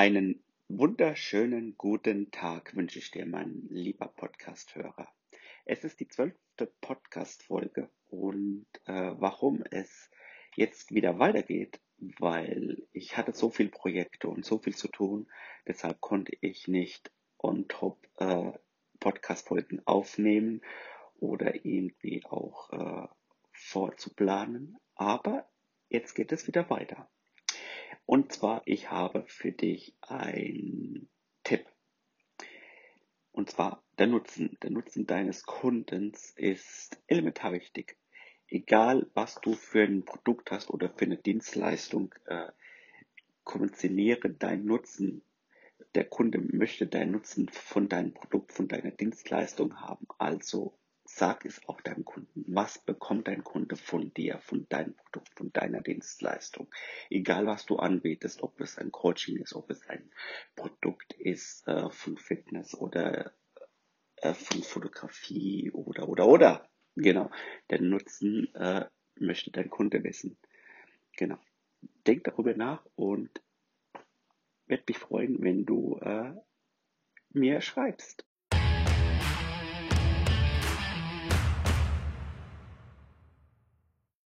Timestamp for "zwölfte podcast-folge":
6.06-7.90